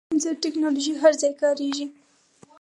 د 0.03 0.03
سنسر 0.09 0.33
ټکنالوژي 0.43 0.93
هر 1.01 1.13
ځای 1.21 1.33
کارېږي. 1.41 1.85